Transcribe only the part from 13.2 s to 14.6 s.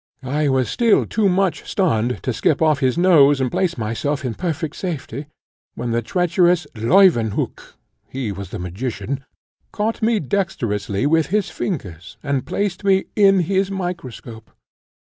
his microscope.